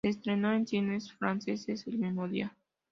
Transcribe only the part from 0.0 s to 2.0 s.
Se estrenó en cines franceses el